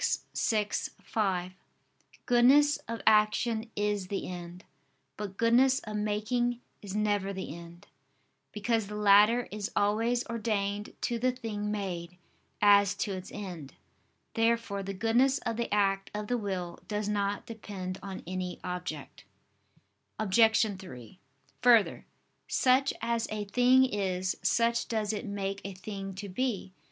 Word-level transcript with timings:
vi, 0.35 0.67
5), 1.03 1.51
"goodness 2.25 2.77
of 2.87 3.03
action 3.05 3.69
is 3.75 4.07
the 4.07 4.27
end, 4.27 4.65
but 5.15 5.37
goodness 5.37 5.77
of 5.81 5.95
making 5.95 6.59
is 6.81 6.95
never 6.95 7.31
the 7.31 7.55
end": 7.55 7.85
because 8.51 8.87
the 8.87 8.95
latter 8.95 9.47
is 9.51 9.69
always 9.75 10.25
ordained 10.25 10.95
to 11.01 11.19
the 11.19 11.31
thing 11.31 11.69
made, 11.69 12.17
as 12.63 12.95
to 12.95 13.11
its 13.11 13.31
end. 13.31 13.75
Therefore 14.33 14.81
the 14.81 14.95
goodness 14.95 15.37
of 15.45 15.55
the 15.55 15.71
act 15.71 16.09
of 16.15 16.25
the 16.25 16.37
will 16.39 16.79
does 16.87 17.07
not 17.07 17.45
depend 17.45 17.99
on 18.01 18.23
any 18.25 18.59
object. 18.63 19.23
Obj. 20.17 20.65
3: 20.79 21.19
Further, 21.61 22.07
such 22.47 22.91
as 23.03 23.27
a 23.29 23.45
thing 23.45 23.85
is, 23.85 24.35
such 24.41 24.87
does 24.87 25.13
it 25.13 25.27
make 25.27 25.61
a 25.63 25.75
thing 25.75 26.15
to 26.15 26.27
be. 26.27 26.73